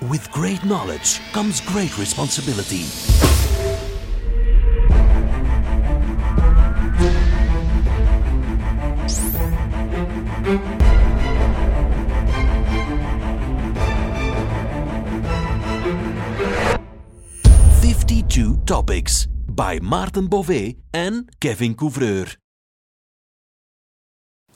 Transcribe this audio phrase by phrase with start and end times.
[0.00, 2.84] With great knowledge comes great responsibility.
[17.80, 22.36] Fifty-two topics by Maarten Bové en Kevin Couvreur.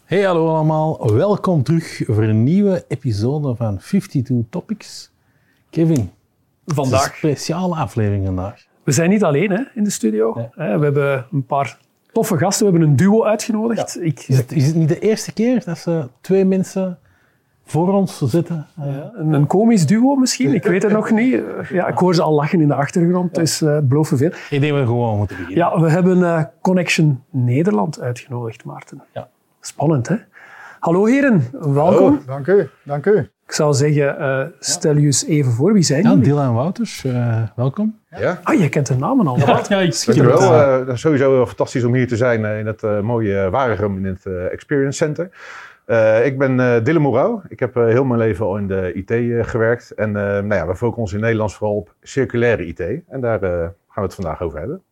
[0.04, 1.12] Hey, hallo allemaal.
[1.12, 5.10] Welkom terug voor een nieuwe episode van 52 Topics.
[5.70, 6.08] Kevin, het is
[6.64, 7.14] een Vandaag.
[7.16, 8.66] speciale aflevering vandaag.
[8.84, 10.32] We zijn niet alleen hè, in de studio.
[10.54, 11.78] We hebben een paar
[12.12, 12.66] toffe gasten.
[12.66, 14.02] We hebben een duo uitgenodigd.
[14.02, 16.98] Ik, Is het, is het niet de eerste keer dat ze twee mensen
[17.64, 18.66] voor ons zitten?
[18.78, 21.34] Eh, ja, een, een komisch duo misschien, ik weet het nog niet.
[21.34, 24.30] Eh, Ja, ik hoor ze al lachen in de achtergrond, dus eh, het belooft veel.
[24.50, 25.64] Ik denk dat we gewoon moeten beginnen.
[25.64, 29.02] Ja, we hebben eh, Connection Nederland uitgenodigd, Maarten.
[29.14, 29.28] Ja.
[29.60, 30.16] Spannend, hè?
[30.80, 32.20] Hallo heren, welkom.
[32.26, 33.28] Dank u, dank u.
[33.50, 35.72] Ik zou zeggen, eh, stel je eens even voor.
[35.72, 36.24] Wie zijn Ja, jullie?
[36.24, 37.98] Dylan Wouters, eh, welkom.
[38.16, 39.38] Ja, Ah, je kent de namen al.
[39.38, 39.68] Wat?
[39.68, 40.52] Ja, ik zie dankjewel.
[40.52, 40.80] het.
[40.80, 43.96] Eh, dat is sowieso heel fantastisch om hier te zijn eh, in het mooie Waregem
[43.96, 45.30] in het eh, Experience Center.
[45.84, 47.42] Eh, ik ben eh Dylan Morouw.
[47.48, 49.90] Ik heb eh, heel mijn leven al in de IT eh, gewerkt.
[49.90, 52.80] En eh, nou ja, we focussen ons in Nederland vooral op circulaire IT.
[53.08, 54.82] En daar eh, gaan we het vandaag over hebben.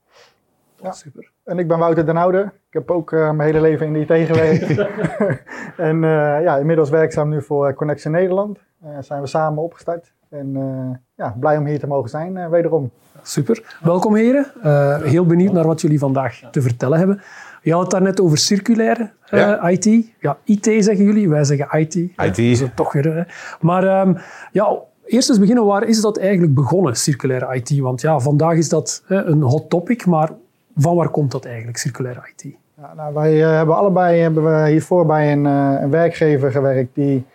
[0.83, 0.93] Ja.
[0.93, 1.31] Super.
[1.49, 2.39] En ik ben Wouter den Oude.
[2.41, 4.69] Ik heb ook eh, mijn hele leven in de IT gewerkt.
[5.89, 8.59] en eh, ja, inmiddels werkzaam nu voor Connection Nederland.
[8.83, 10.13] Eh zijn we samen opgestart.
[10.31, 12.91] En eh, ja, blij om hier te mogen zijn, eh, wederom.
[13.23, 13.79] Super.
[13.83, 14.47] Welkom heren.
[14.63, 17.21] Eh, heel benieuwd naar wat jullie vandaag te vertellen hebben.
[17.63, 19.69] Je had het daarnet over circulaire eh, Ja.
[19.69, 20.13] IT.
[20.21, 21.95] Ja, IT zeggen jullie, wij zeggen IT.
[21.95, 22.17] IT.
[22.17, 23.15] dat is het toch weer.
[23.15, 23.23] hè.
[23.61, 24.15] Maar ehm,
[24.53, 25.65] ja, eerst eens beginnen.
[25.65, 27.79] Waar is dat eigenlijk begonnen, circulaire IT?
[27.79, 30.31] Want ja, vandaag is dat hè, een hot topic, maar
[30.79, 32.55] van waar komt dat eigenlijk, circulaire IT?
[32.75, 36.95] Ja, nou, wij eh, hebben allebei hebben we hiervoor bij een, eh, een werkgever gewerkt
[36.95, 37.27] die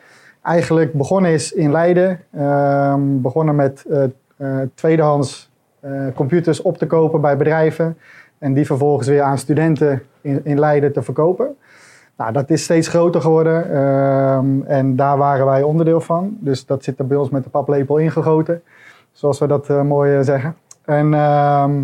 [0.43, 2.19] eigenlijk begonnen is in Leiden.
[2.31, 4.03] Ehm, begonnen met eh,
[4.37, 7.97] eh, tweedehands eh, computers op te kopen bij bedrijven.
[8.37, 11.55] En die vervolgens weer aan studenten in, Leiden te verkopen.
[12.17, 16.37] Nou, dat is steeds groter geworden ehm, en daar waren wij onderdeel van.
[16.39, 18.61] Dus dat zit er bij ons met de paplepel ingegoten,
[19.11, 20.55] zoals we dat mooi zeggen.
[20.85, 21.83] En ehm,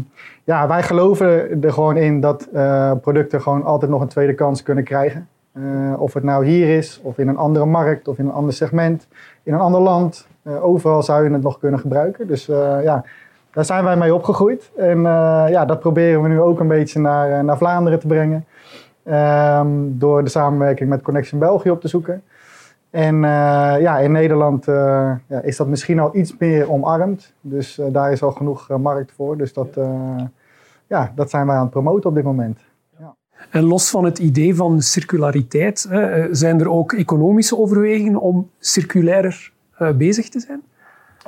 [0.50, 4.64] ja, wij geloven er gewoon in dat eh, producten gewoon altijd nog een tweede kans
[4.64, 5.28] kunnen krijgen.
[5.52, 5.62] Eh,
[5.98, 9.08] of het nou hier is, of in een andere markt, of in een ander segment,
[9.44, 10.28] in een ander land.
[10.44, 12.28] Eh, overal zou je het nog kunnen gebruiken.
[12.28, 12.46] Dus
[12.84, 13.04] ja,
[13.52, 14.72] daar zijn wij mee opgegroeid.
[14.78, 15.02] En
[15.50, 18.46] ja, dat proberen we nu ook een beetje naar, naar Vlaanderen te brengen.
[19.04, 22.24] Ehm, door de samenwerking met Connection België op te zoeken.
[22.90, 23.22] En
[23.80, 27.34] ja, in Nederland ja, is dat misschien al iets meer omarmd.
[27.42, 29.38] Dus daar is al genoeg markt voor.
[29.38, 29.78] Dus dat,
[30.90, 32.60] ja, dat zijn wij aan het promoten op dit moment.
[33.50, 38.50] En los van het idee van circulariteit, hè, eh, zijn er ook economische overwegingen om
[38.60, 40.62] circulairder eh, bezig te zijn?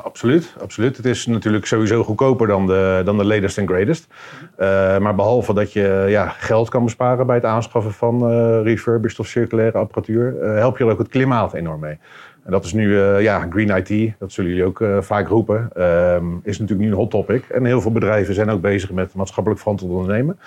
[0.03, 0.97] Absoluut, absoluut.
[0.97, 4.07] Het is natuurlijk sowieso goedkoper dan de, dan de latest and greatest.
[4.55, 9.19] Eh, maar behalve dat je ja, geld kan besparen bij het aanschaffen van eh, refurbished
[9.19, 11.99] of circulaire apparatuur, eh, help je er ook het klimaat enorm mee.
[12.43, 15.69] En dat is nu, eh, ja, green IT, dat zullen jullie ook eh, vaak roepen,
[15.75, 17.43] ehm, is natuurlijk nu een hot topic.
[17.49, 20.39] En heel veel bedrijven zijn ook bezig met maatschappelijk verantwoord ondernemen.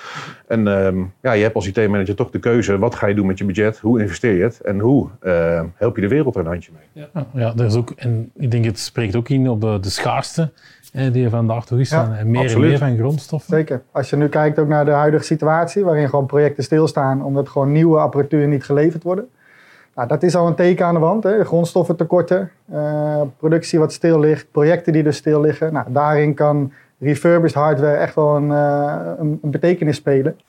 [0.47, 3.38] En ehm, ja, je hebt als IT-manager toch de keuze, wat ga je doen met
[3.38, 6.47] je budget, hoe investeer je het en hoe eh, help je de wereld er een
[6.47, 7.05] handje mee.
[7.15, 9.91] Ja, ja, dat is ook, en ik denk het spreekt ook in op de, de
[9.91, 10.53] schaarste
[10.93, 11.91] eh, die er vandaag toch is.
[11.91, 12.65] Ja, van, en meer absoluut.
[12.65, 13.56] en meer van grondstoffen.
[13.56, 13.82] Zeker.
[13.91, 17.72] Als je nu kijkt ook naar de huidige situatie, waarin gewoon projecten stilstaan omdat gewoon
[17.72, 19.28] nieuwe apparatuur niet geleverd worden.
[19.94, 21.25] Nou, dat is al een teken aan de wand.
[21.25, 21.44] Hè.
[21.44, 25.72] Grondstoffentekorten, eh, productie wat stil ligt, projecten die dus stil liggen.
[25.72, 30.41] Nou, daarin kan refurbished hardware echt wel een, eh, een, betekenis spelen.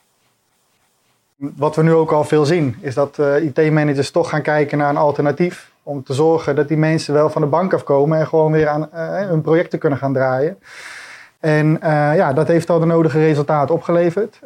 [1.35, 4.89] Wat we nu ook al veel zien, is dat eh, IT-managers toch gaan kijken naar
[4.89, 5.73] een alternatief.
[5.83, 8.89] Om te zorgen dat die mensen wel van de bank afkomen en gewoon weer aan
[9.27, 10.57] hun projecten kunnen gaan draaien.
[11.39, 11.77] En
[12.15, 14.39] ja, dat heeft al de nodige resultaten opgeleverd.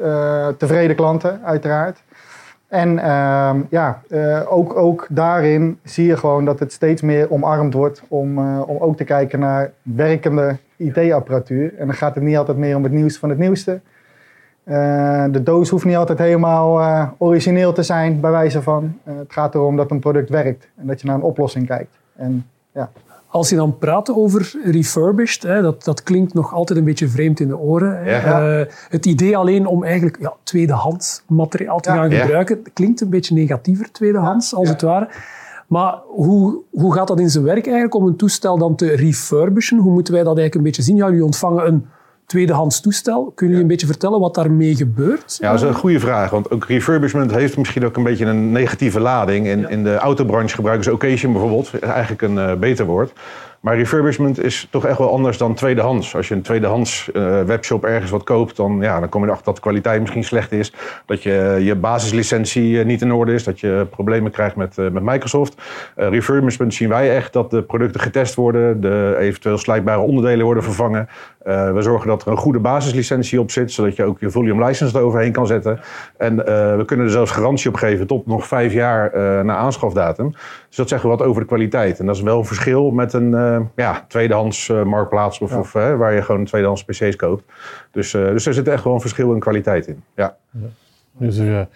[0.58, 2.02] Tevreden klanten, uiteraard.
[2.70, 7.74] En ehm, ja, eh, ook, ook daarin zie je gewoon dat het steeds meer omarmd
[7.74, 11.76] wordt om, eh, om ook te kijken naar werkende IT-apparatuur.
[11.78, 13.80] En dan gaat het niet altijd meer om het nieuws van het nieuwste.
[14.64, 16.82] Eh, de doos hoeft niet altijd helemaal
[17.18, 18.98] origineel te zijn, bij wijze van.
[19.04, 22.00] Het gaat erom dat een product werkt en dat je naar een oplossing kijkt.
[22.16, 22.90] En ja,
[23.32, 27.40] Als je dan praat over refurbished, hè, dat, dat klinkt nog altijd een beetje vreemd
[27.40, 28.04] in de oren.
[28.04, 28.12] hè.
[28.22, 28.60] Ja.
[28.60, 31.96] Eh, het idee alleen om eigenlijk ja, tweedehands materiaal te Ja.
[31.96, 35.10] gaan gebruiken, klinkt een beetje negatiever, tweedehands, als het ware.
[35.68, 39.78] Maar hoe, hoe gaat dat in zijn werk eigenlijk om een toestel dan te refurbishen?
[39.78, 40.96] Hoe moeten wij dat eigenlijk een beetje zien?
[40.96, 41.86] Ja, jullie ontvangen een
[42.30, 43.32] tweedehands toestel.
[43.36, 45.38] Kunnen jullie een beetje vertellen wat daarmee gebeurt?
[45.42, 46.30] Ja, dat is een goede vraag.
[46.30, 49.48] Want ook refurbishment heeft misschien ook een beetje een negatieve lading.
[49.48, 51.80] In, in de autobranche gebruiken ze occasion bijvoorbeeld.
[51.80, 53.12] Eigenlijk een eh, beter woord.
[53.60, 56.16] Maar refurbishment is toch echt wel anders dan tweedehands.
[56.16, 59.46] Als je een tweedehands uh, webshop ergens wat koopt, dan, ja, dan kom je erachter
[59.46, 60.74] dat de kwaliteit misschien slecht is.
[61.06, 63.44] Dat je je basislicentie niet in orde is.
[63.44, 65.62] Dat je problemen krijgt met, met Microsoft.
[65.96, 68.82] refurbishment zien wij echt dat de producten getest worden.
[68.82, 71.10] De eventueel slijtbare onderdelen worden vervangen.
[71.44, 74.98] we zorgen dat er een goede basislicentie op zit, zodat je ook je volume license
[74.98, 75.80] eroverheen kan zetten.
[76.18, 76.36] En
[76.78, 79.12] we kunnen er zelfs garantie op geven tot nog vijf jaar
[79.46, 80.32] na aanschafdatum.
[80.68, 82.00] Dus dat zeggen we wat over de kwaliteit.
[82.00, 83.34] En dat is wel een verschil met een
[83.76, 87.44] ja, tweedehands uh, marktplaats of, of uh, waar je gewoon tweedehands PC's koopt.
[87.92, 90.04] Dus, dus er zit echt een verschil in kwaliteit in.
[90.16, 90.38] Ja.
[90.52, 90.68] ja.
[91.12, 91.68] Dus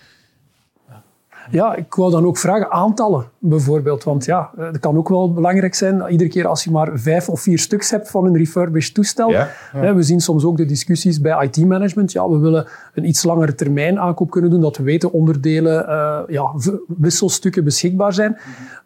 [1.51, 4.03] ja, ik wou dan ook vragen, aantallen bijvoorbeeld.
[4.03, 7.41] Want ja, het kan ook wel belangrijk zijn, iedere keer als je maar vijf of
[7.41, 9.29] vier stuks hebt van een refurbished toestel.
[9.29, 12.11] Ja, We zien soms ook de discussies bij IT-management.
[12.11, 16.19] Ja, we willen een iets langere termijn aankoop kunnen doen, dat we weten onderdelen, uh,
[16.27, 16.51] ja,
[16.87, 18.37] wisselstukken beschikbaar zijn.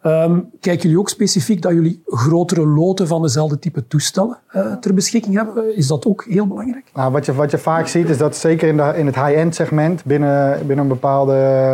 [0.04, 4.94] Um, kijken jullie ook specifiek dat jullie grotere loten van dezelfde type toestellen uh, ter
[4.94, 5.75] beschikking hebben?
[5.77, 6.86] Is dat ook heel belangrijk?
[6.94, 9.56] Nou, wat, je, wat je vaak ziet is dat zeker in, de, in het high-end
[9.56, 11.33] segment binnen, binnen een bepaalde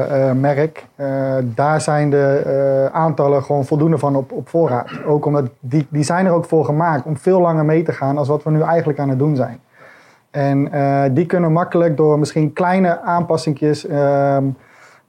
[0.09, 4.91] uh, merk, uh, daar zijn de aantallen gewoon voldoende van op, op voorraad.
[5.05, 8.17] Ook omdat die, die zijn er ook voor gemaakt om veel langer mee te gaan
[8.17, 9.59] als wat we nu eigenlijk aan het doen zijn.
[10.31, 10.71] En
[11.13, 14.45] die kunnen makkelijk door misschien kleine aanpassingjes ehm,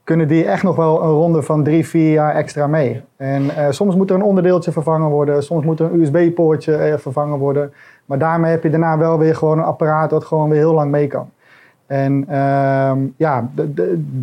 [0.03, 3.03] kunnen die echt nog wel een ronde van drie, vier jaar extra mee.
[3.17, 7.73] En soms moet er een onderdeeltje vervangen worden, soms moet er een USB-poortje vervangen worden.
[8.05, 10.91] Maar daarmee heb je daarna wel weer gewoon een apparaat dat gewoon weer heel lang
[10.91, 11.29] mee kan.
[11.87, 13.49] En uh, ja,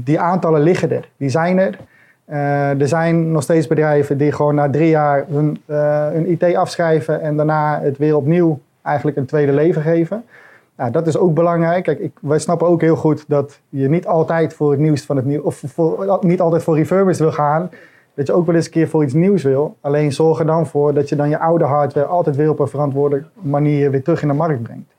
[0.05, 1.79] die aantallen liggen er, die zijn er.
[2.29, 5.61] Uh, er zijn nog steeds bedrijven die gewoon na drie jaar hun,
[6.13, 10.25] hun IT afschrijven en daarna het weer opnieuw eigenlijk een tweede leven geven.
[10.77, 11.85] Nou, dat is ook belangrijk.
[11.85, 15.17] Kijk, ik, wij snappen ook heel goed dat je niet altijd voor het nieuws van
[15.17, 17.71] het nieuws, of niet altijd voor refurbished wil gaan.
[18.15, 19.77] Dat je ook wel eens een keer voor iets nieuws wil.
[19.81, 22.69] Alleen zorg er dan voor dat je dan je oude hardware altijd weer op een
[22.69, 24.93] verantwoorde manier weer terug in de markt brengt.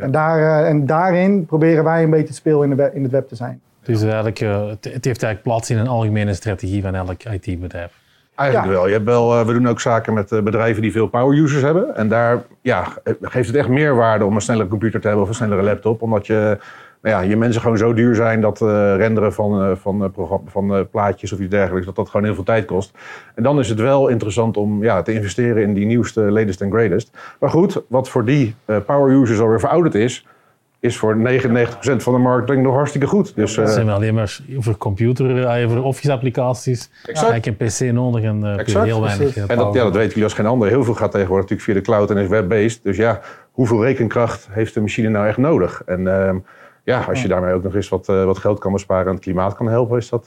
[0.00, 3.12] En, daar, uh, en daarin proberen wij een beetje het speel in, de, in het
[3.12, 3.60] web te zijn.
[3.82, 7.92] Dus eigenlijk, uh, het, het heeft eigenlijk plaats in een algemene strategie van elk IT-bedrijf.
[8.34, 8.86] Eigenlijk wel.
[8.86, 9.40] Je hebt wel.
[9.40, 11.96] Uh, we doen ook zaken met uh, bedrijven die veel power users hebben.
[11.96, 12.86] En daar ja,
[13.20, 16.02] geeft het echt meer waarde om een snellere computer te hebben of een snellere laptop.
[16.02, 16.58] Omdat je,
[17.02, 20.12] ja, je mensen gewoon zo duur zijn dat uh, renderen van, van,
[20.46, 22.92] van plaatjes of iets dergelijks, dat dat gewoon heel veel tijd kost.
[23.34, 26.70] En dan is het wel interessant om ja, te investeren in die nieuwste, latest en
[26.70, 27.10] greatest.
[27.40, 28.54] Maar goed, wat voor die
[28.86, 30.26] power users alweer verouderd is,
[30.80, 31.20] is voor 99%
[31.80, 33.34] van de markt denk ik nog hartstikke goed.
[33.34, 36.90] Dus, zijn alleen maar voor computer, voor office-applicaties.
[37.02, 39.36] Heb je een PC nodig en uh, heel weinig.
[39.36, 40.68] en dat, ja, dat weten jullie als geen ander.
[40.68, 42.80] Heel veel gaat tegenwoordig natuurlijk via de cloud en is web-based.
[42.82, 43.20] Dus ja,
[43.50, 45.82] hoeveel rekenkracht heeft de machine nou echt nodig?
[45.86, 46.38] En ehm,
[46.84, 49.54] ja, als je daarmee ook nog eens wat, wat geld kan besparen en het klimaat
[49.54, 50.26] kan helpen, is dat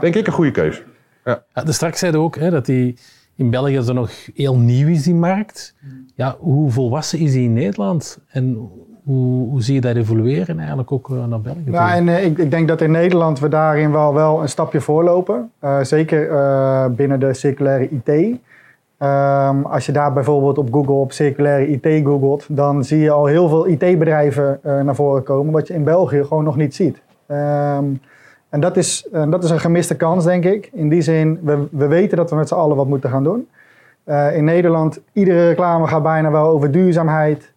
[0.00, 0.82] denk ik een goede keuze.
[1.24, 1.42] Ja.
[1.54, 2.96] Ja, dus straks zeiden ook hè, dat die
[3.36, 5.74] in België er nog heel nieuw is, die markt.
[6.14, 8.18] Ja, hoe volwassen is die in Nederland?
[8.28, 8.70] En
[9.04, 11.62] hoe, hoe, zie je dat evolueren eigenlijk ook eh, naar België?
[11.64, 14.80] Nou, en, uh, ik, ik, denk dat in Nederland we daarin wel, wel een stapje
[14.80, 15.50] voorlopen.
[15.64, 18.40] Uh, zeker uh, binnen de circulaire IT.
[19.02, 23.26] Um, als je daar bijvoorbeeld op Google op circulaire IT googelt, dan zie je al
[23.26, 27.02] heel veel IT-bedrijven naar voren komen, wat je in België gewoon nog niet ziet.
[27.26, 28.00] Um,
[28.48, 30.70] en dat is, dat is een gemiste kans, denk ik.
[30.72, 33.48] In die zin, we, we weten dat we met z'n allen wat moeten gaan doen.
[34.06, 37.52] Uh, in Nederland, iedere reclame gaat bijna wel over duurzaamheid.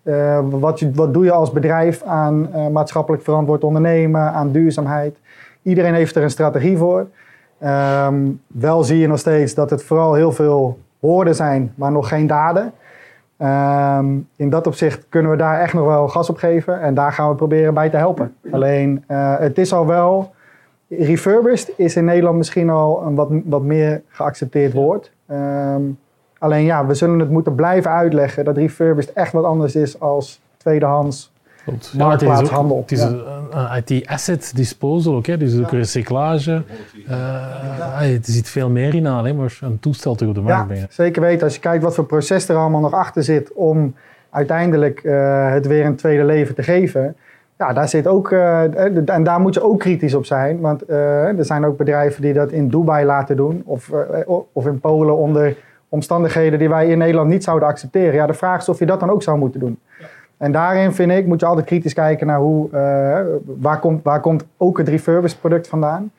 [0.49, 5.17] Wat, je, wat doe je als bedrijf aan maatschappelijk verantwoord ondernemen, aan duurzaamheid?
[5.61, 7.07] Iedereen heeft er een strategie voor.
[7.63, 12.07] Um, wel zie je nog steeds dat het vooral heel veel woorden zijn, maar nog
[12.07, 12.71] geen daden.
[13.39, 17.11] Um, in dat opzicht kunnen we daar echt nog wel gas op geven en daar
[17.11, 18.35] gaan we proberen bij te helpen.
[18.51, 20.33] Alleen, het is al wel...
[20.89, 25.11] Refurbished is in Nederland misschien al een wat, wat meer geaccepteerd woord.
[25.31, 25.97] Um,
[26.39, 30.41] Alleen ja, we zullen het moeten blijven uitleggen dat refurbished echt wat anders is als
[30.57, 31.33] tweedehands
[31.97, 32.77] marktplaatshandel.
[32.81, 33.23] het is, een,
[33.83, 35.37] IT-asset disposal ook, hè?
[35.37, 36.63] dus ook recyclage.
[37.07, 39.33] Uh, er zit veel meer in aan, hè?
[39.33, 40.87] maar een toestel te op de markt ja, brengen.
[40.89, 43.95] Zeker weten, als je kijkt wat voor proces er allemaal nog achter zit om
[44.29, 47.15] uiteindelijk uh, het weer een tweede leven te geven.
[47.57, 50.59] Ja, daar zit ook, uh, en daar moet je ook kritisch op zijn.
[50.59, 53.61] Want er zijn ook bedrijven die dat in Dubai laten doen.
[53.65, 53.91] Of,
[54.53, 55.55] of in Polen onder
[55.89, 58.13] omstandigheden die wij in Nederland niet zouden accepteren.
[58.13, 59.79] Ja, de vraag is of je dat dan ook zou moeten doen.
[60.37, 63.19] En daarin vind ik, moet je altijd kritisch kijken naar hoe, uh,
[63.59, 66.11] waar, komt, waar komt ook het refurbished product vandaan.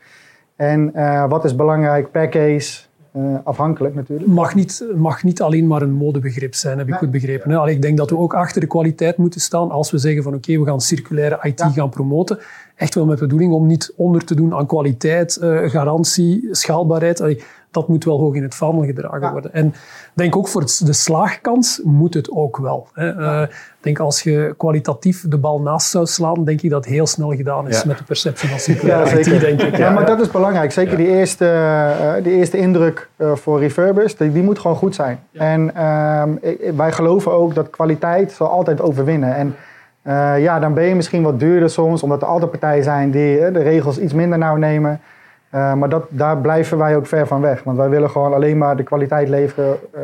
[0.57, 2.85] En uh, wat is belangrijk per case,
[3.17, 4.29] uh, afhankelijk natuurlijk.
[4.29, 7.55] Mag niet, mag niet alleen maar een modebegrip zijn, heb ik goed begrepen.
[7.55, 10.35] Allee, ik denk dat we ook achter de kwaliteit moeten staan als we zeggen van
[10.35, 11.69] oké, okay, we gaan circulaire IT ja.
[11.69, 12.39] gaan promoten.
[12.75, 17.21] Echt wel met de bedoeling om niet onder te doen aan kwaliteit, garantie, schaalbaarheid.
[17.21, 17.43] Allee,
[17.77, 19.33] dat moet wel hoog in het vaandel gedragen Ja.
[19.33, 19.53] worden.
[19.53, 19.75] En ik
[20.15, 22.89] denk ook voor de slaagkans moet het ook wel.
[22.93, 23.09] Hè.
[23.11, 26.95] Eh, ik denk als je kwalitatief de bal naast zou slaan, denk ik dat het
[26.95, 27.87] heel snel gedaan is Ja.
[27.87, 29.77] met de perceptie van circulaire Ja, denk ik.
[29.77, 30.73] Ja, maar dat is belangrijk.
[30.73, 34.95] Zeker die eerste, eh, die eerste indruk eh, voor refurbished, die, die moet gewoon goed
[34.95, 35.19] zijn.
[35.33, 36.31] En ehm,
[36.77, 39.35] wij geloven ook dat kwaliteit zal altijd overwinnen.
[39.35, 39.55] En
[40.03, 43.51] eh, ja, dan ben je misschien wat duurder soms, omdat er altijd partijen zijn die
[43.51, 45.01] de regels iets minder nauw nemen.
[45.51, 47.63] Eh, maar dat, daar blijven wij ook ver van weg.
[47.63, 50.03] Want wij willen gewoon alleen maar de kwaliteit leveren eh,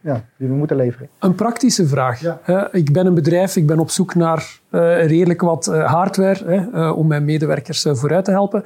[0.00, 1.08] ja, die we moeten leveren.
[1.18, 2.20] Een praktische vraag.
[2.20, 2.68] Ja.
[2.72, 7.06] Ik ben een bedrijf, ik ben op zoek naar eh, redelijk wat hardware hè, om
[7.06, 8.64] mijn medewerkers vooruit te helpen.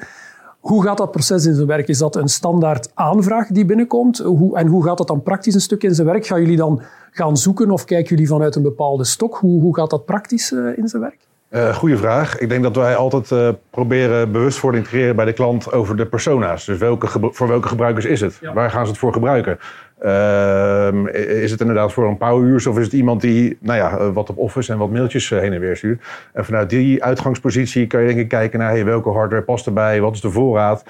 [0.60, 1.88] Hoe gaat dat proces in zijn werk?
[1.88, 4.18] Is dat een standaard aanvraag die binnenkomt?
[4.18, 6.26] Hoe, en hoe gaat dat dan praktisch een stuk in zijn werk?
[6.26, 9.36] Gaan jullie dan gaan zoeken of kijken jullie vanuit een bepaalde stok?
[9.36, 11.26] Hoe, hoe gaat dat praktisch in zijn werk?
[11.54, 12.38] Eh goeie vraag.
[12.38, 16.06] Ik denk dat wij altijd eh, proberen bewustwording te creëren bij de klant over de
[16.06, 16.64] persona's.
[16.64, 18.40] Dus welke voor welke gebruikers is het?
[18.54, 19.58] Waar gaan ze het voor gebruiken?
[19.98, 23.98] Ehm, is het inderdaad voor een power use of is het iemand die nou ja,
[23.98, 26.02] eh, wat op Office en wat mailtjes heen en weer stuurt?
[26.32, 30.00] En vanuit die uitgangspositie kan je denk ik kijken naar hey, welke hardware past erbij,
[30.00, 30.84] wat is de voorraad?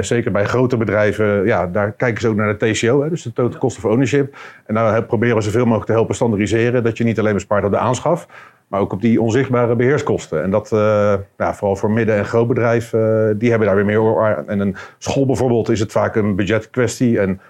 [0.00, 3.32] Zeker bij grote bedrijven, ja, daar kijken ze ook naar de TCO, hè, dus de
[3.32, 4.36] Total Cost of Ownership.
[4.66, 7.70] En daar proberen we zoveel mogelijk te helpen standaardiseren, dat je niet alleen bespaart op
[7.70, 8.26] de aanschaf,
[8.74, 10.42] maar ook op die onzichtbare beheerskosten.
[10.42, 14.22] En dat, eh, ja, vooral voor midden- en grootbedrijf, eh die hebben daar weer meer
[14.36, 14.48] aan.
[14.48, 17.18] En een school bijvoorbeeld is het vaak een budgetkwestie.
[17.20, 17.40] En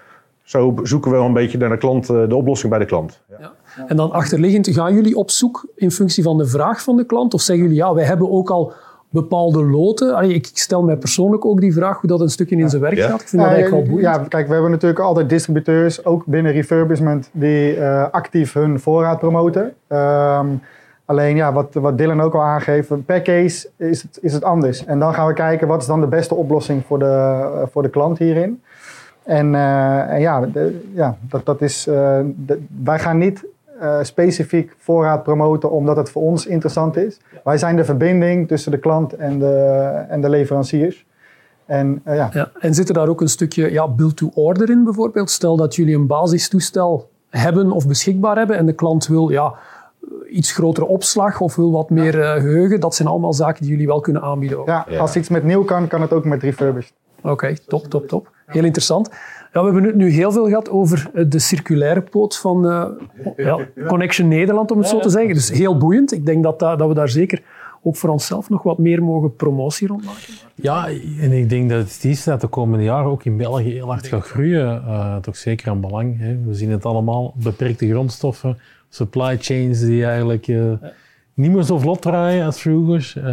[0.43, 3.21] zo zoeken we wel een beetje naar de klant, eh, de oplossing bij de klant.
[3.39, 3.51] Ja.
[3.87, 7.33] En dan achterliggend, gaan jullie op zoek in functie van de vraag van de klant?
[7.33, 8.73] Of zeggen jullie, ja, wij hebben ook al
[9.09, 10.15] bepaalde loten?
[10.15, 12.95] Allee, ik stel mij persoonlijk ook die vraag hoe dat een stukje in zijn werk
[12.97, 13.07] Ja.
[13.09, 13.21] gaat.
[13.21, 14.15] Ik vind dat Ja, eigenlijk wel boeiend.
[14.15, 19.19] Ja, kijk, we hebben natuurlijk altijd distributeurs, ook binnen refurbishment, die eh, actief hun voorraad
[19.19, 19.73] promoten.
[19.87, 20.47] Ehm,
[21.05, 24.85] alleen, ja, wat, wat Dylan ook al aangeeft, per case is het, is het anders.
[24.85, 27.81] En dan gaan we kijken, wat is dan de beste oplossing voor de, eh, voor
[27.81, 28.61] de klant hierin?
[29.23, 33.45] En, eh, en ja, de- ja, dat, dat is, eh, de- wij gaan niet
[33.79, 37.19] eh, specifiek voorraad promoten omdat het voor ons interessant is.
[37.43, 39.55] Wij zijn de verbinding tussen de klant en de,
[40.09, 41.05] en de leveranciers.
[41.65, 45.29] En eh, ja, Ja, en zit er daar ook een stukje ja, build-to-order in bijvoorbeeld?
[45.29, 49.53] Stel dat jullie een basistoestel hebben of beschikbaar hebben en de klant wil ja,
[50.35, 52.79] iets grotere opslag of wil wat meer eh, geheugen.
[52.79, 54.59] Dat zijn allemaal zaken die jullie wel kunnen aanbieden.
[54.59, 54.67] ook.
[54.67, 56.93] Ja, als iets met nieuw kan, kan het ook met refurbished.
[57.21, 58.31] Oké, top, top, top.
[58.45, 59.09] Heel interessant.
[59.53, 62.85] Ja, we hebben het nu heel veel gehad over eh, de circulaire poot van eh,
[63.35, 65.33] ja, Connection Nederland, om het zo te zeggen.
[65.33, 66.11] Dus heel boeiend.
[66.11, 67.41] Ik denk dat, dat dat we daar zeker
[67.87, 70.33] ook voor onszelf nog wat meer mogen promotie rond maken.
[70.55, 70.87] Ja,
[71.19, 74.07] en ik denk dat het is dat de komende jaren ook in België heel hard
[74.07, 74.83] gaat groeien.
[74.87, 76.19] Eh, toch zeker aan belang.
[76.19, 76.37] Hè.
[76.45, 78.57] We zien het allemaal, beperkte grondstoffen,
[78.95, 80.63] supply chains die eigenlijk eh,
[81.33, 83.13] niet meer zo vlot draaien als vroeger.
[83.17, 83.25] Ehm,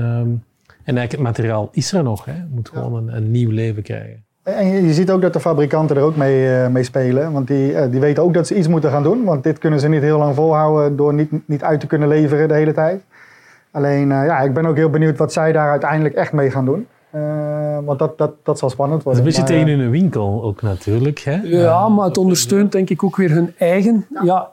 [0.85, 2.25] en eigenlijk het materiaal is er nog.
[2.25, 2.33] Hè.
[2.33, 4.25] Het moet gewoon een, een nieuw leven krijgen.
[4.43, 7.33] En je, ziet ook dat de fabrikanten er ook mee, eh, mee spelen.
[7.33, 9.25] Want die, eh, die weten ook dat ze iets moeten gaan doen.
[9.25, 12.49] Want dit kunnen ze niet heel lang volhouden door niet, niet uit te kunnen leveren
[12.49, 13.03] de hele tijd.
[13.73, 16.65] Alleen, eh, ja, ik ben ook heel benieuwd wat zij daar uiteindelijk echt mee gaan
[16.65, 16.87] doen.
[17.11, 19.37] Eh, want dat, dat, dat zal spannend Dat is worden.
[19.39, 21.19] een beetje Maar, tegen hun winkel ook natuurlijk.
[21.19, 21.41] Hè.
[21.43, 24.51] Ja, maar het ondersteunt denk ik ook weer hun eigen ja,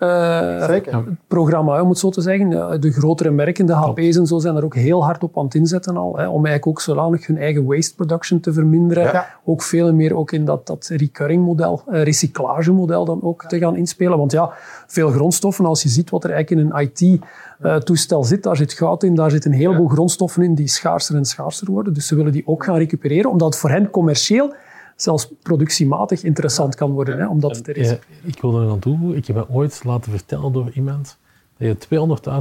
[0.00, 0.98] eh, zeker.
[0.98, 2.50] i-programma, om het zo te zeggen.
[2.50, 5.44] Ja, De grotere merken, de HP's en zo, zijn er ook heel hard op aan
[5.44, 6.16] het inzetten al.
[6.16, 9.02] Hè, om eigenlijk ook zodanig hun eigen waste production te verminderen.
[9.02, 9.26] Ja.
[9.44, 13.58] Ook veel en meer ook in dat, dat recurring model, eh, recyclagemodel dan ook te
[13.58, 14.18] gaan inspelen.
[14.18, 14.50] Want ja,
[14.86, 19.02] veel grondstoffen, als je ziet wat er eigenlijk in een IT-toestel zit, daar zit goud
[19.02, 21.94] in, daar zitten een heleboel grondstoffen in die schaarser en schaarser worden.
[21.94, 24.54] Dus ze willen die ook gaan recupereren, omdat het voor hen commercieel
[25.02, 27.88] zelfs productiematig interessant kan worden, hè, omdat het er is.
[27.90, 31.16] Ja, ik wil er aan toevoegen, ik heb me ooit laten vertellen door iemand
[31.58, 31.96] dat je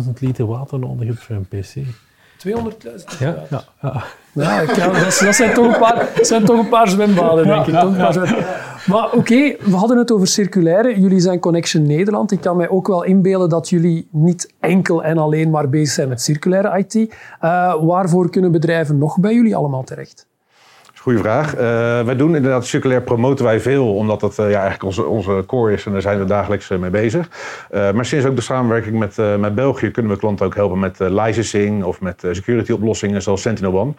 [0.05, 1.75] 200.000 liter water nodig hebt voor een PC.
[2.47, 4.03] 200.000 Ja, ja, ja.
[4.33, 7.45] Ja, ik kan- dat, dat zijn, toch een paar, dat zijn toch een paar zwembaden,
[7.47, 7.73] denk ik.
[7.79, 7.97] Toch
[8.87, 10.99] Maar oké, we hadden het over circulaire.
[10.99, 12.31] Jullie zijn Connection Nederland.
[12.31, 16.09] Ik kan mij ook wel inbeelden dat jullie niet enkel en alleen maar bezig zijn
[16.09, 16.95] met circulaire IT.
[17.39, 20.27] Eh, waarvoor kunnen bedrijven nog bij jullie allemaal terecht?
[21.01, 21.55] Goeie vraag.
[21.55, 21.61] Eh,
[22.01, 25.73] wij doen inderdaad circulair promoten wij veel, omdat dat eh, ja, eigenlijk onze, onze core
[25.73, 27.29] is en daar zijn we dagelijks eh, mee bezig.
[27.71, 31.83] Maar sinds ook de samenwerking met, met België kunnen we klanten ook helpen met licensing
[31.83, 33.93] of met security oplossingen zoals Sentinel One.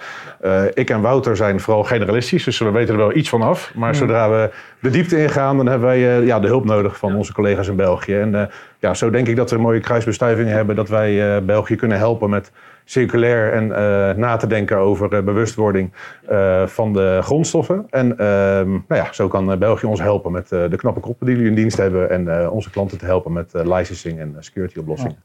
[0.75, 3.73] Ik en Wouter zijn vooral generalistisch, dus we weten er wel iets van af.
[3.75, 7.33] Maar zodra we de diepte ingaan, dan hebben wij ja, de hulp nodig van onze
[7.33, 8.14] collega's in België.
[8.14, 11.99] En ja, zo denk ik dat we een mooie kruisbestuiving hebben, dat wij België kunnen
[11.99, 12.50] helpen met
[12.90, 15.92] circulair en eh, na te denken over eh, bewustwording
[16.28, 17.87] eh, van de grondstoffen.
[17.90, 21.50] En ehm, nou ja, zo kan België ons helpen met de knappe koppen die jullie
[21.50, 25.18] in dienst hebben en onze klanten te helpen met licensing en security oplossingen.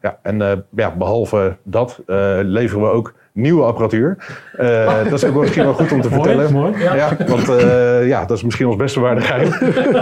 [0.00, 0.18] Ja.
[0.22, 2.02] en eh, ja, behalve dat
[2.42, 4.16] leveren we ook nieuwe apparatuur.
[4.56, 6.52] Eh, dat is ook wel misschien wel goed om te vertellen.
[6.52, 6.82] Mooi, mooi.
[6.82, 9.48] Ja, want eh, ja, dat is misschien ons beste waarde geheim.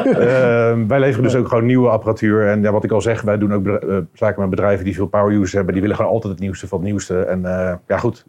[0.08, 2.46] Eh, wij leveren dus ook gewoon nieuwe apparatuur.
[2.46, 5.06] En ja, wat ik al zeg, wij doen ook eh, zaken met bedrijven die veel
[5.06, 5.72] power users hebben.
[5.72, 7.20] Die willen gewoon altijd het nieuwste van het nieuwste.
[7.20, 7.42] En
[7.86, 8.24] ja, goed,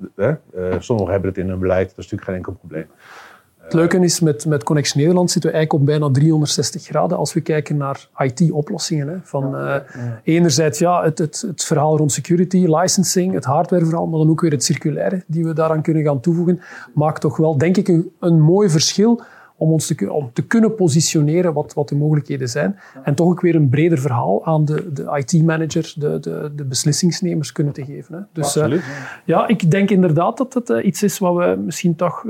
[0.80, 1.90] sommigen hebben het in hun beleid.
[1.90, 2.86] Dat is natuurlijk geen enkel probleem.
[3.70, 7.34] Het leuke is, met, met Connection Nederland zitten we eigenlijk op bijna 360 graden als
[7.34, 9.22] we kijken naar IT-oplossingen.
[9.24, 9.76] Van, eh,
[10.24, 14.52] Enerzijds ja, het, het, het verhaal rond security, licensing, het hardwareverhaal, maar dan ook weer
[14.52, 16.62] het circulaire die we daaraan kunnen gaan toevoegen,
[16.94, 19.22] maakt toch wel, denk ik, een, een mooi verschil
[19.56, 22.80] om ons te, om te kunnen positioneren wat, wat de mogelijkheden zijn.
[23.04, 27.52] En toch ook weer een breder verhaal aan de, de IT-manager, de, de, de beslissingsnemers
[27.52, 28.16] kunnen te geven.
[28.16, 28.22] Hè.
[28.34, 28.84] Dus eh, Absoluut.
[29.26, 32.26] ja, ik denk inderdaad dat het eh, iets is wat we misschien toch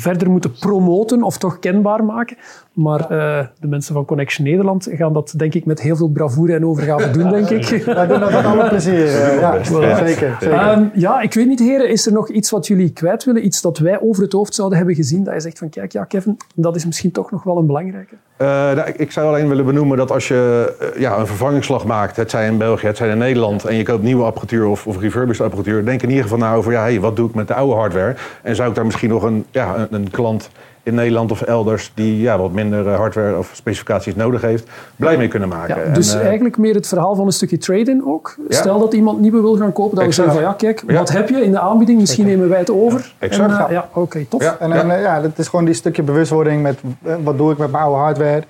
[0.00, 2.36] verder moeten promoten of toch kenbaar maken.
[2.72, 6.54] Maar eh, de mensen van Connection Nederland gaan dat denk ik met heel veel bravoure
[6.54, 7.84] en overgave doen, denk ik.
[7.84, 9.06] Wij doen dat met alle plezier.
[9.06, 9.64] eh, ja, Ja.
[10.06, 10.36] zeker.
[10.40, 10.52] zeker.
[10.52, 13.44] Ehm, ja, ik weet niet, heren, is er nog iets wat jullie kwijt willen?
[13.44, 16.04] Iets dat wij over het hoofd zouden hebben gezien, dat je zegt van kijk, ja
[16.04, 18.14] Kevin, dat is misschien toch nog wel een belangrijke.
[18.38, 22.16] Eh, nou, ik, zou alleen willen benoemen dat als je eh, ja, een vervangingsslag maakt,
[22.16, 25.00] het zij in België, het zij in Nederland, en je koopt nieuwe apparatuur of, of
[25.00, 27.54] refurbished apparatuur, denk in ieder geval na over, ja, hey, wat doe ik met de
[27.54, 28.14] oude hardware?
[28.42, 30.50] En zou ik daar misschien nog een, ja, een, een klant
[30.88, 35.16] in Nederland of elders die ja, wat minder eh, hardware of specificaties nodig heeft, blij
[35.16, 35.76] mee kunnen maken?
[35.76, 38.36] Ja, En, dus eh, eigenlijk meer het verhaal van een stukje trade-in ook.
[38.48, 38.56] Ja.
[38.56, 40.98] Stel dat iemand nieuwe wil gaan kopen, dat we zeggen van ja, kijk, Ja.
[40.98, 42.00] wat heb je in de aanbieding?
[42.00, 43.12] Misschien nemen wij het over.
[43.18, 43.50] exact.
[43.52, 44.42] En, eh, ja, oké, tof.
[44.42, 44.56] Ja.
[44.60, 46.80] En, en, ja, dat is gewoon die stukje bewustwording met
[47.22, 48.42] wat doe ik met mijn oude hardware.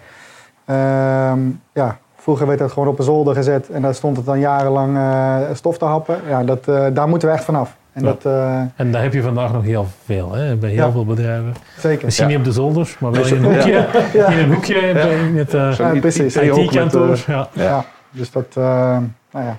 [0.64, 1.40] Ehm,
[1.72, 4.98] ja, vroeger werd dat gewoon op een zolder gezet en daar stond het dan jarenlang
[5.52, 6.16] stof te happen.
[6.28, 7.76] Ja, dat, eh, daar moeten we echt vanaf.
[7.98, 8.10] En Ja.
[8.10, 10.56] dat, eh, En daar heb je vandaag nog heel veel, hè?
[10.56, 10.90] bij heel Ja.
[10.92, 11.54] veel bedrijven.
[11.78, 12.04] zeker.
[12.04, 12.36] Misschien Ja.
[12.36, 13.86] niet op de zolder, maar wel Dus- in een hoekje.
[14.12, 14.26] Ja.
[14.28, 17.18] In een hoekje bij het eh, met, IT-kantoor.
[17.26, 17.48] Ja.
[17.52, 17.84] Ja.
[18.10, 18.64] dus dat, eh,
[19.32, 19.56] nou ja.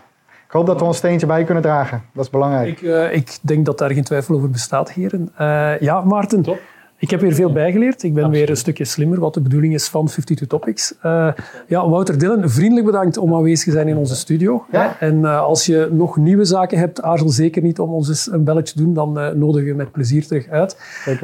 [0.47, 2.01] Ik hoop dat we ons steentje bij kunnen dragen.
[2.13, 2.67] Dat is belangrijk.
[2.67, 5.31] Ik, eh, ik denk dat daar geen twijfel over bestaat, heren.
[5.37, 6.59] Eh, ja, Maarten, Top.
[6.99, 8.03] Ik heb weer veel bijgeleerd.
[8.03, 8.41] Ik ben Absoluut.
[8.41, 10.95] weer een stukje slimmer wat de bedoeling is van 52 Topics.
[11.01, 11.31] Eh,
[11.67, 14.65] ja, Wouter Dillen, vriendelijk bedankt om aanwezig te zijn in onze studio.
[14.71, 14.99] Ja.
[14.99, 18.43] En eh, als je nog nieuwe zaken hebt, aarzel zeker niet om ons eens een
[18.43, 18.93] belletje te doen.
[18.93, 20.77] Dan eh, nodigen we je met plezier terug uit.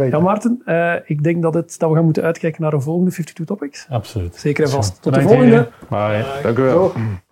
[0.09, 3.11] Ja, Maarten, eh, ik denk dat, het, dat we gaan moeten uitkijken naar een volgende
[3.11, 3.85] 52 Topics.
[3.89, 4.35] Absoluut.
[4.35, 5.01] Zeker en vast.
[5.01, 5.69] Tot de volgende.
[5.89, 6.25] Bye.
[6.43, 6.89] Dank u wel.
[6.89, 7.23] Zo.